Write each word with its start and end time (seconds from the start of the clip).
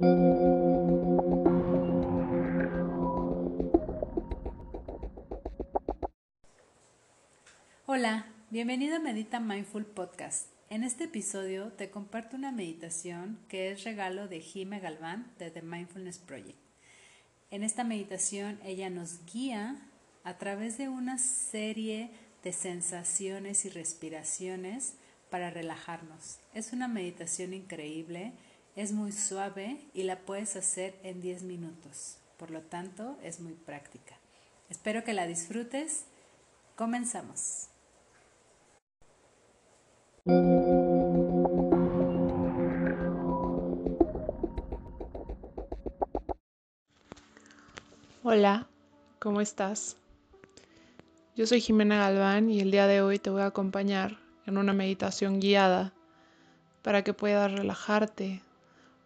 Hola, 0.00 0.06
bienvenido 8.50 8.94
a 8.94 9.00
Medita 9.00 9.40
Mindful 9.40 9.86
Podcast. 9.86 10.52
En 10.70 10.84
este 10.84 11.04
episodio 11.04 11.72
te 11.72 11.90
comparto 11.90 12.36
una 12.36 12.52
meditación 12.52 13.40
que 13.48 13.72
es 13.72 13.82
regalo 13.82 14.28
de 14.28 14.40
Jime 14.40 14.78
Galván 14.78 15.32
de 15.40 15.50
The 15.50 15.62
Mindfulness 15.62 16.20
Project. 16.20 16.60
En 17.50 17.64
esta 17.64 17.82
meditación 17.82 18.60
ella 18.62 18.90
nos 18.90 19.24
guía 19.26 19.84
a 20.22 20.38
través 20.38 20.78
de 20.78 20.88
una 20.88 21.18
serie 21.18 22.12
de 22.44 22.52
sensaciones 22.52 23.64
y 23.64 23.70
respiraciones 23.70 24.94
para 25.28 25.50
relajarnos. 25.50 26.38
Es 26.54 26.72
una 26.72 26.86
meditación 26.86 27.52
increíble, 27.52 28.34
es 28.78 28.92
muy 28.92 29.10
suave 29.10 29.80
y 29.92 30.04
la 30.04 30.20
puedes 30.20 30.54
hacer 30.54 30.94
en 31.02 31.20
10 31.20 31.42
minutos. 31.42 32.18
Por 32.36 32.52
lo 32.52 32.60
tanto, 32.60 33.16
es 33.24 33.40
muy 33.40 33.54
práctica. 33.54 34.14
Espero 34.70 35.02
que 35.02 35.14
la 35.14 35.26
disfrutes. 35.26 36.04
Comenzamos. 36.76 37.66
Hola, 48.22 48.68
¿cómo 49.18 49.40
estás? 49.40 49.96
Yo 51.34 51.48
soy 51.48 51.60
Jimena 51.60 51.98
Galván 51.98 52.48
y 52.48 52.60
el 52.60 52.70
día 52.70 52.86
de 52.86 53.02
hoy 53.02 53.18
te 53.18 53.30
voy 53.30 53.42
a 53.42 53.46
acompañar 53.46 54.20
en 54.46 54.56
una 54.56 54.72
meditación 54.72 55.40
guiada 55.40 55.92
para 56.82 57.02
que 57.02 57.12
puedas 57.12 57.50
relajarte, 57.50 58.40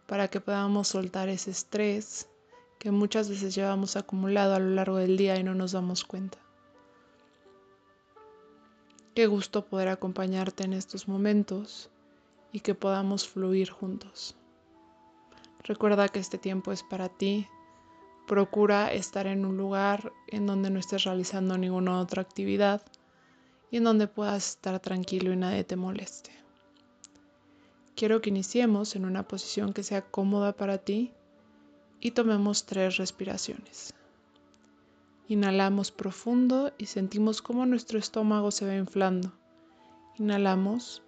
para 0.06 0.28
que 0.28 0.40
podamos 0.40 0.88
soltar 0.88 1.28
ese 1.28 1.50
estrés 1.50 2.28
que 2.78 2.90
muchas 2.90 3.28
veces 3.28 3.54
llevamos 3.54 3.96
acumulado 3.96 4.54
a 4.54 4.58
lo 4.58 4.70
largo 4.70 4.96
del 4.96 5.16
día 5.16 5.38
y 5.38 5.44
no 5.44 5.54
nos 5.54 5.72
damos 5.72 6.04
cuenta. 6.04 6.38
Qué 9.14 9.26
gusto 9.26 9.66
poder 9.66 9.88
acompañarte 9.88 10.64
en 10.64 10.72
estos 10.72 11.06
momentos 11.06 11.90
y 12.50 12.60
que 12.60 12.74
podamos 12.74 13.28
fluir 13.28 13.70
juntos. 13.70 14.34
Recuerda 15.64 16.08
que 16.08 16.18
este 16.18 16.38
tiempo 16.38 16.72
es 16.72 16.82
para 16.82 17.08
ti. 17.08 17.46
Procura 18.26 18.92
estar 18.92 19.26
en 19.26 19.44
un 19.44 19.56
lugar 19.56 20.12
en 20.26 20.46
donde 20.46 20.70
no 20.70 20.80
estés 20.80 21.04
realizando 21.04 21.56
ninguna 21.58 22.00
otra 22.00 22.22
actividad 22.22 22.82
y 23.70 23.76
en 23.76 23.84
donde 23.84 24.08
puedas 24.08 24.50
estar 24.50 24.80
tranquilo 24.80 25.32
y 25.32 25.36
nadie 25.36 25.62
te 25.62 25.76
moleste. 25.76 26.41
Quiero 27.94 28.20
que 28.20 28.30
iniciemos 28.30 28.96
en 28.96 29.04
una 29.04 29.28
posición 29.28 29.72
que 29.72 29.82
sea 29.82 30.02
cómoda 30.02 30.54
para 30.54 30.78
ti 30.78 31.12
y 32.00 32.12
tomemos 32.12 32.64
tres 32.64 32.96
respiraciones. 32.96 33.94
Inhalamos 35.28 35.92
profundo 35.92 36.72
y 36.78 36.86
sentimos 36.86 37.42
cómo 37.42 37.64
nuestro 37.64 37.98
estómago 37.98 38.50
se 38.50 38.66
va 38.66 38.74
inflando. 38.74 39.32
Inhalamos. 40.18 41.02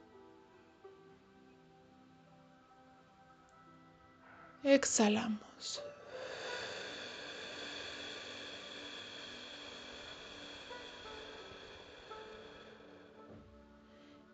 Exhalamos. 4.62 5.82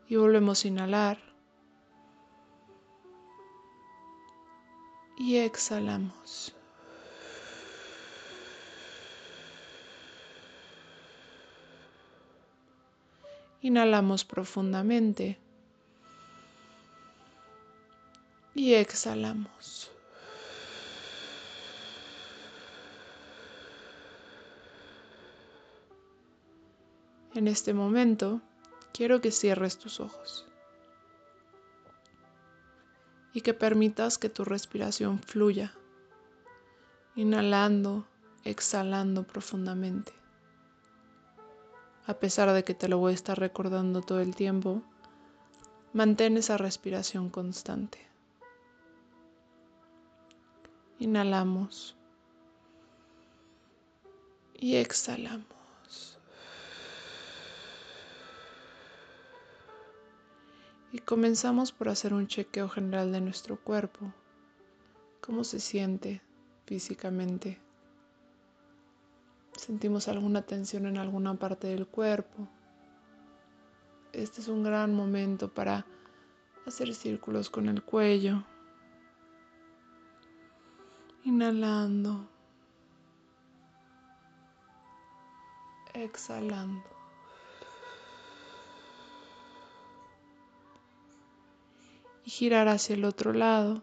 Y 0.09 0.17
volvemos 0.17 0.65
a 0.65 0.69
inhalar. 0.69 1.30
Y 5.21 5.37
exhalamos. 5.37 6.55
Inhalamos 13.61 14.25
profundamente 14.25 15.39
y 18.55 18.73
exhalamos. 18.73 19.91
En 27.35 27.47
este 27.47 27.75
momento 27.75 28.41
quiero 28.95 29.21
que 29.21 29.31
cierres 29.31 29.77
tus 29.79 30.01
ojos 30.01 30.50
y 33.33 33.43
que 33.43 33.55
permitas 33.55 34.19
que 34.19 34.29
tu 34.29 34.45
respiración 34.45 35.21
fluya, 35.21 35.73
inhalando, 37.15 38.07
exhalando 38.45 39.25
profundamente 39.25 40.21
a 42.11 42.15
pesar 42.15 42.53
de 42.53 42.65
que 42.65 42.75
te 42.75 42.89
lo 42.89 42.99
voy 42.99 43.13
a 43.13 43.15
estar 43.15 43.39
recordando 43.39 44.03
todo 44.03 44.19
el 44.21 44.35
tiempo, 44.35 44.83
mantén 45.93 46.37
esa 46.37 46.57
respiración 46.59 47.31
constante. 47.31 47.99
Inhalamos 50.99 51.97
y 54.55 54.75
exhalamos. 54.75 55.60
Y 60.93 60.99
comenzamos 60.99 61.73
por 61.73 61.89
hacer 61.89 62.15
un 62.15 62.27
chequeo 62.27 62.69
general 62.69 63.13
de 63.13 63.21
nuestro 63.21 63.57
cuerpo. 63.57 64.13
¿Cómo 65.21 65.45
se 65.45 65.61
siente 65.61 66.21
físicamente? 66.67 67.59
sentimos 69.61 70.09
alguna 70.09 70.43
tensión 70.43 70.87
en 70.87 70.97
alguna 70.97 71.35
parte 71.35 71.69
del 71.69 71.87
cuerpo. 71.87 72.49
Este 74.13 74.41
es 74.41 74.49
un 74.49 74.65
gran 74.65 74.95
momento 74.95 75.53
para 75.53 75.85
hacer 76.67 76.95
círculos 76.95 77.51
con 77.51 77.69
el 77.69 77.83
cuello. 77.83 78.43
Inhalando. 81.25 82.27
Exhalando. 85.93 87.00
Girar 92.31 92.69
hacia 92.69 92.95
el 92.95 93.05
otro 93.05 93.33
lado. 93.33 93.83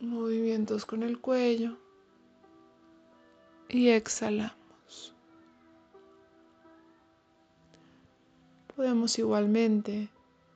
Movimientos 0.00 0.86
con 0.86 1.02
el 1.02 1.20
cuello 1.20 1.76
y 3.68 3.88
exhalamos. 3.88 5.16
Podemos 8.76 9.18
igualmente 9.18 10.10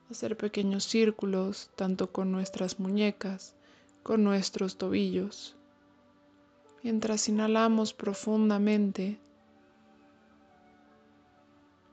hacer 0.09 0.37
pequeños 0.37 0.85
círculos 0.85 1.69
tanto 1.75 2.09
con 2.13 2.31
nuestras 2.31 2.79
muñecas, 2.79 3.53
con 4.03 4.23
nuestros 4.23 4.77
tobillos. 4.77 5.57
Mientras 6.81 7.27
inhalamos 7.27 7.93
profundamente 7.93 9.19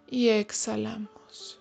y 0.08 0.28
exhalamos. 0.28 1.60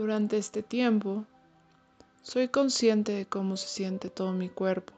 Durante 0.00 0.38
este 0.38 0.62
tiempo, 0.62 1.26
soy 2.22 2.48
consciente 2.48 3.12
de 3.12 3.26
cómo 3.26 3.58
se 3.58 3.68
siente 3.68 4.08
todo 4.08 4.32
mi 4.32 4.48
cuerpo. 4.48 4.94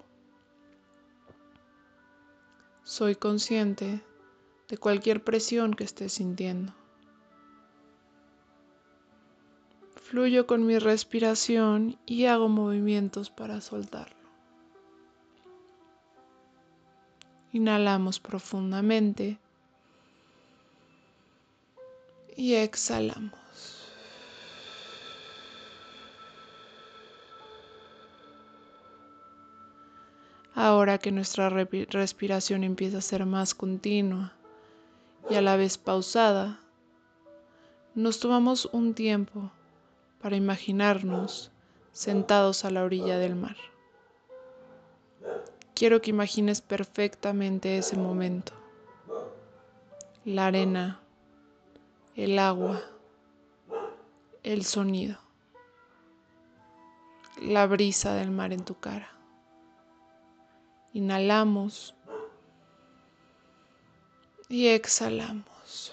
Soy 2.85 3.17
consciente 3.17 4.01
de 4.69 4.79
cualquier 4.79 5.25
presión 5.25 5.75
que 5.75 5.83
esté 5.83 6.09
sintiendo. 6.09 6.73
Fluyo 9.97 10.47
con 10.47 10.65
mi 10.67 10.79
respiración 10.79 11.99
y 12.07 12.27
hago 12.27 12.49
movimientos 12.49 13.29
para 13.29 13.61
soltarlo. 13.61 14.29
Inhalamos 17.53 18.21
profundamente 18.21 19.41
y 22.37 22.55
exhalamos. 22.55 23.42
Ahora 30.65 30.99
que 30.99 31.11
nuestra 31.11 31.51
respiración 31.51 32.63
empieza 32.63 32.99
a 32.99 33.01
ser 33.01 33.27
más 33.27 33.53
continua 33.53 34.33
y 35.29 35.35
a 35.35 35.41
la 35.43 35.57
vez 35.57 35.77
pausada, 35.77 36.61
nos 37.97 38.21
tomamos 38.21 38.67
un 38.67 38.95
tiempo 38.95 39.51
para 40.21 40.37
imaginarnos 40.37 41.51
sentados 41.91 42.65
a 42.65 42.71
la 42.71 42.85
orilla 42.85 43.19
del 43.19 43.35
mar. 43.35 43.57
Quiero 45.75 46.01
que 46.01 46.11
imagines 46.11 46.61
perfectamente 46.61 47.79
ese 47.79 47.97
momento. 47.97 48.53
La 50.25 50.47
arena, 50.47 51.01
el 52.15 52.39
agua, 52.39 52.81
el 54.45 54.65
sonido, 54.65 55.19
la 57.41 57.67
brisa 57.67 58.15
del 58.15 58.31
mar 58.31 58.53
en 58.53 58.65
tu 58.65 58.79
cara. 58.79 59.13
Inhalamos 60.95 61.95
y 64.49 64.67
exhalamos. 64.69 65.93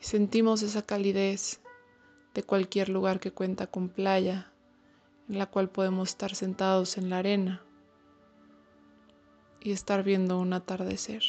Y 0.00 0.04
sentimos 0.04 0.62
esa 0.62 0.82
calidez 0.82 1.60
de 2.34 2.44
cualquier 2.44 2.88
lugar 2.88 3.18
que 3.18 3.32
cuenta 3.32 3.66
con 3.66 3.88
playa, 3.88 4.52
en 5.28 5.38
la 5.38 5.46
cual 5.46 5.68
podemos 5.68 6.10
estar 6.10 6.36
sentados 6.36 6.96
en 6.96 7.10
la 7.10 7.18
arena 7.18 7.62
y 9.60 9.72
estar 9.72 10.04
viendo 10.04 10.38
un 10.38 10.52
atardecer. 10.52 11.22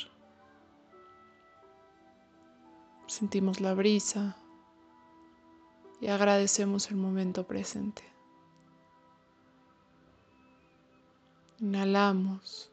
Sentimos 3.07 3.61
la 3.61 3.73
brisa 3.73 4.35
y 6.01 6.07
agradecemos 6.07 6.91
el 6.91 6.97
momento 6.97 7.47
presente. 7.47 8.14
Inhalamos, 11.59 12.69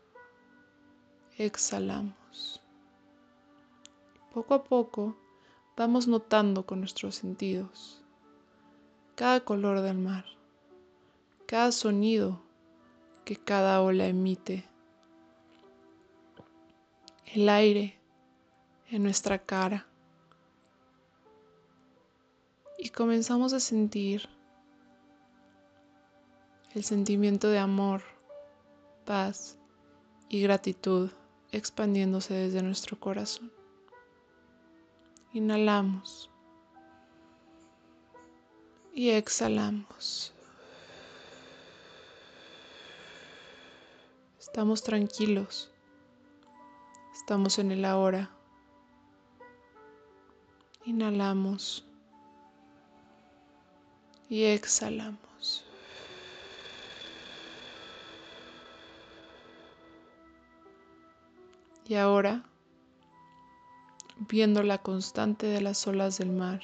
exhalamos. 1.38 2.60
Poco 4.34 4.54
a 4.54 4.64
poco 4.64 5.16
vamos 5.76 6.08
notando 6.08 6.66
con 6.66 6.80
nuestros 6.80 7.14
sentidos 7.14 8.02
cada 9.14 9.40
color 9.44 9.82
del 9.82 9.98
mar, 9.98 10.24
cada 11.46 11.70
sonido 11.70 12.40
que 13.24 13.36
cada 13.36 13.80
ola 13.82 14.06
emite. 14.08 14.64
El 17.26 17.48
aire 17.48 17.96
en 18.90 19.04
nuestra 19.04 19.38
cara. 19.38 19.86
Y 22.78 22.88
comenzamos 22.88 23.52
a 23.52 23.60
sentir 23.60 24.28
el 26.74 26.82
sentimiento 26.82 27.48
de 27.48 27.58
amor, 27.58 28.02
paz 29.04 29.58
y 30.28 30.42
gratitud 30.42 31.10
expandiéndose 31.50 32.34
desde 32.34 32.62
nuestro 32.62 32.98
corazón. 32.98 33.52
Inhalamos 35.32 36.30
y 38.94 39.10
exhalamos. 39.10 40.32
Estamos 44.38 44.82
tranquilos 44.82 45.72
Estamos 47.22 47.60
en 47.60 47.70
el 47.70 47.84
ahora. 47.84 48.28
Inhalamos 50.84 51.84
y 54.28 54.42
exhalamos. 54.42 55.64
Y 61.86 61.94
ahora, 61.94 62.44
viendo 64.16 64.62
la 64.62 64.78
constante 64.78 65.46
de 65.46 65.60
las 65.60 65.86
olas 65.86 66.18
del 66.18 66.30
mar, 66.30 66.60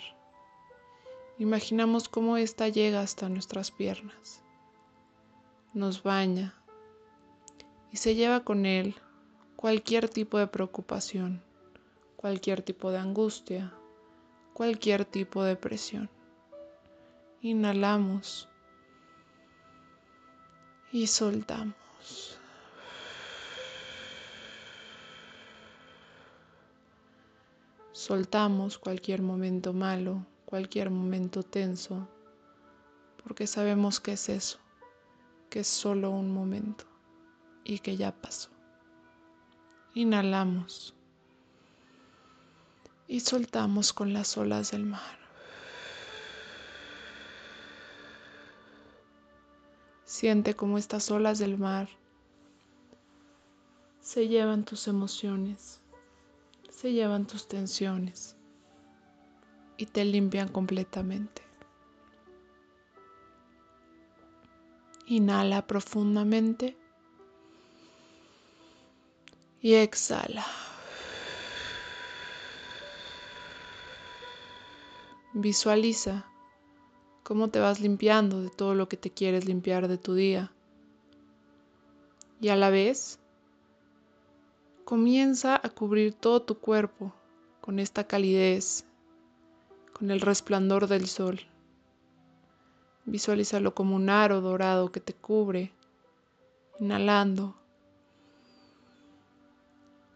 imaginamos 1.39 2.09
cómo 2.09 2.37
ésta 2.37 2.69
llega 2.69 3.01
hasta 3.01 3.29
nuestras 3.29 3.71
piernas, 3.71 4.43
nos 5.75 6.03
baña 6.03 6.55
y 7.91 7.97
se 7.97 8.15
lleva 8.15 8.45
con 8.45 8.65
él 8.65 8.95
cualquier 9.57 10.09
tipo 10.09 10.39
de 10.39 10.47
preocupación, 10.47 11.43
cualquier 12.17 12.63
tipo 12.63 12.93
de 12.93 12.99
angustia, 12.99 13.73
cualquier 14.55 15.05
tipo 15.05 15.43
de 15.43 15.57
presión. 15.57 16.09
Inhalamos 17.43 18.49
y 20.93 21.07
soltamos. 21.07 22.38
Soltamos 27.93 28.79
cualquier 28.79 29.23
momento 29.23 29.73
malo, 29.73 30.25
cualquier 30.45 30.91
momento 30.91 31.43
tenso, 31.43 32.09
porque 33.23 33.47
sabemos 33.47 34.01
que 34.01 34.13
es 34.13 34.29
eso, 34.29 34.59
que 35.51 35.61
es 35.61 35.67
solo 35.69 36.11
un 36.11 36.33
momento 36.33 36.85
y 37.65 37.81
que 37.81 37.97
ya 37.97 38.13
pasó. 38.13 38.51
Inhalamos 39.95 40.95
y 43.09 43.21
soltamos 43.21 43.93
con 43.93 44.13
las 44.13 44.37
olas 44.37 44.71
del 44.71 44.85
mar. 44.85 45.19
Siente 50.05 50.55
como 50.55 50.79
estas 50.79 51.11
olas 51.11 51.39
del 51.39 51.59
mar 51.59 51.89
se 54.09 54.27
llevan 54.27 54.65
tus 54.65 54.89
emociones, 54.89 55.78
se 56.81 56.93
llevan 56.93 57.27
tus 57.27 57.49
tensiones 57.49 58.37
y 59.77 59.87
te 59.87 60.05
limpian 60.05 60.47
completamente. 60.47 61.43
Inhala 65.07 65.67
profundamente 65.67 66.77
y 69.61 69.75
exhala. 69.75 70.47
Visualiza 75.33 76.31
cómo 77.25 77.49
te 77.49 77.59
vas 77.59 77.81
limpiando 77.81 78.41
de 78.41 78.51
todo 78.51 78.77
lo 78.77 78.89
que 78.89 78.97
te 78.97 79.11
quieres 79.11 79.47
limpiar 79.47 79.89
de 79.89 79.99
tu 79.99 80.15
día. 80.15 80.53
Y 82.41 82.51
a 82.51 82.57
la 82.57 82.71
vez, 82.71 83.19
comienza 84.89 85.61
a 85.63 85.69
cubrir 85.69 86.15
todo 86.15 86.41
tu 86.41 86.61
cuerpo 86.61 87.13
con 87.61 87.79
esta 87.79 88.05
calidez, 88.05 88.87
con 89.93 90.11
el 90.11 90.23
resplandor 90.23 90.87
del 90.87 91.09
sol. 91.09 91.41
Visualízalo 93.05 93.75
como 93.75 93.97
un 93.97 94.09
aro 94.09 94.41
dorado 94.41 94.91
que 94.91 95.01
te 95.01 95.13
cubre, 95.13 95.75
inhalando 96.81 97.55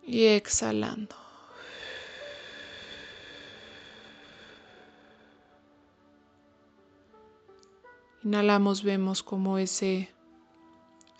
y 0.06 0.24
exhalando. 0.24 1.16
Inhalamos, 8.24 8.82
vemos 8.82 9.22
como 9.22 9.58
ese 9.58 10.10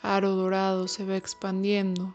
aro 0.00 0.30
dorado 0.30 0.88
se 0.88 1.04
va 1.04 1.18
expandiendo 1.18 2.14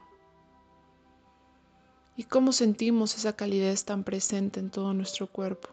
y 2.18 2.24
cómo 2.24 2.52
sentimos 2.52 3.16
esa 3.16 3.36
calidez 3.36 3.86
tan 3.86 4.04
presente 4.04 4.60
en 4.60 4.72
todo 4.72 4.92
nuestro 4.96 5.28
cuerpo. 5.28 5.70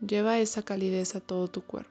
Lleva 0.00 0.38
esa 0.38 0.62
calidez 0.62 1.16
a 1.16 1.20
todo 1.20 1.48
tu 1.48 1.62
cuerpo. 1.62 1.90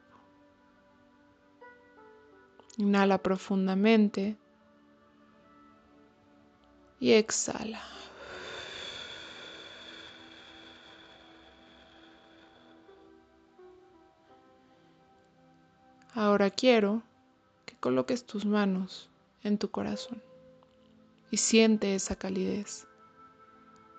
Inhala 2.77 3.17
profundamente 3.17 4.37
y 6.99 7.11
exhala. 7.11 7.83
Ahora 16.15 16.49
quiero 16.51 17.03
que 17.65 17.75
coloques 17.75 18.25
tus 18.25 18.45
manos 18.45 19.09
en 19.43 19.57
tu 19.57 19.71
corazón 19.71 20.21
y 21.31 21.37
siente 21.37 21.95
esa 21.95 22.15
calidez. 22.15 22.87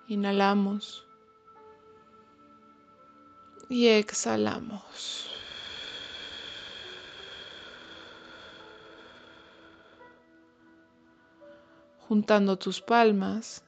Inhalamos 0.07 1.07
y 3.69 3.87
exhalamos. 3.87 5.31
Juntando 12.07 12.57
tus 12.57 12.81
palmas, 12.81 13.63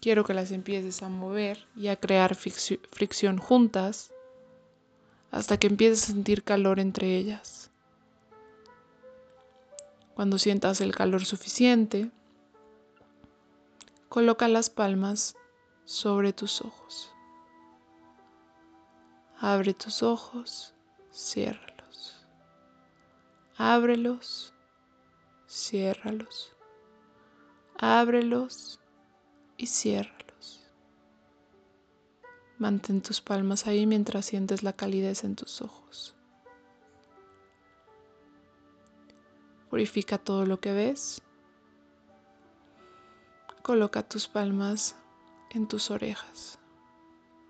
quiero 0.00 0.24
que 0.24 0.34
las 0.34 0.50
empieces 0.50 1.04
a 1.04 1.08
mover 1.08 1.68
y 1.76 1.86
a 1.86 1.94
crear 1.94 2.34
fricción 2.34 3.38
juntas 3.38 4.10
hasta 5.30 5.56
que 5.56 5.68
empieces 5.68 6.02
a 6.02 6.12
sentir 6.12 6.42
calor 6.42 6.80
entre 6.80 7.16
ellas. 7.16 7.70
Cuando 10.14 10.36
sientas 10.36 10.80
el 10.80 10.96
calor 10.96 11.24
suficiente, 11.24 12.10
coloca 14.08 14.48
las 14.48 14.68
palmas 14.68 15.36
sobre 15.90 16.32
tus 16.32 16.60
ojos. 16.62 17.12
Abre 19.40 19.74
tus 19.74 20.04
ojos, 20.04 20.72
ciérralos. 21.12 22.24
Ábrelos, 23.56 24.54
ciérralos. 25.48 26.54
Ábrelos 27.76 28.78
y 29.56 29.66
ciérralos. 29.66 30.64
Mantén 32.58 33.02
tus 33.02 33.20
palmas 33.20 33.66
ahí 33.66 33.84
mientras 33.84 34.26
sientes 34.26 34.62
la 34.62 34.74
calidez 34.74 35.24
en 35.24 35.34
tus 35.34 35.60
ojos. 35.60 36.14
Purifica 39.68 40.18
todo 40.18 40.46
lo 40.46 40.60
que 40.60 40.72
ves. 40.72 41.20
Coloca 43.62 44.08
tus 44.08 44.28
palmas 44.28 44.94
en 45.50 45.66
tus 45.66 45.90
orejas. 45.90 46.58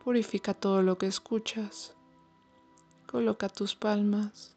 Purifica 0.03 0.55
todo 0.55 0.83
lo 0.83 0.97
que 0.97 1.07
escuchas. 1.07 1.95
Coloca 3.07 3.49
tus 3.49 3.75
palmas 3.75 4.57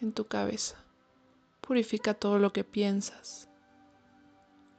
en 0.00 0.12
tu 0.12 0.26
cabeza. 0.26 0.76
Purifica 1.60 2.14
todo 2.14 2.38
lo 2.38 2.52
que 2.52 2.64
piensas. 2.64 3.48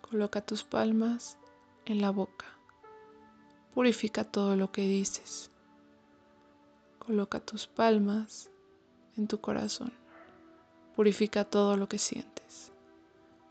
Coloca 0.02 0.42
tus 0.42 0.64
palmas 0.64 1.38
en 1.86 2.02
la 2.02 2.10
boca. 2.10 2.46
Purifica 3.74 4.24
todo 4.24 4.56
lo 4.56 4.72
que 4.72 4.82
dices. 4.82 5.52
Coloca 7.00 7.40
tus 7.40 7.68
palmas 7.68 8.50
en 9.16 9.28
tu 9.28 9.40
corazón. 9.40 9.94
Purifica 10.96 11.46
todo 11.46 11.78
lo 11.78 11.88
que 11.88 11.98
sientes. 11.98 12.72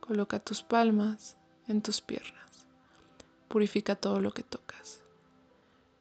Coloca 0.00 0.38
tus 0.38 0.62
palmas 0.62 1.36
en 1.66 1.80
tus 1.80 2.00
piernas. 2.00 2.43
Purifica 3.54 3.94
todo 3.94 4.20
lo 4.20 4.32
que 4.32 4.42
tocas. 4.42 5.00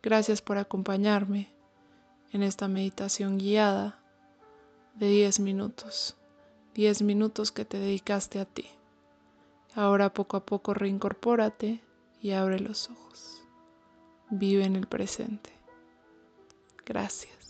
Gracias 0.01 0.41
por 0.41 0.57
acompañarme 0.57 1.53
en 2.31 2.41
esta 2.41 2.67
meditación 2.67 3.37
guiada 3.37 3.99
de 4.95 5.07
10 5.09 5.39
minutos. 5.39 6.15
10 6.73 7.03
minutos 7.03 7.51
que 7.51 7.63
te 7.63 7.77
dedicaste 7.77 8.39
a 8.39 8.45
ti. 8.45 8.65
Ahora 9.75 10.11
poco 10.11 10.35
a 10.37 10.43
poco 10.47 10.73
reincorpórate 10.73 11.79
y 12.23 12.31
abre 12.31 12.59
los 12.59 12.89
ojos. 12.89 13.43
Vive 14.31 14.65
en 14.65 14.75
el 14.75 14.87
presente. 14.87 15.51
Gracias. 16.87 17.42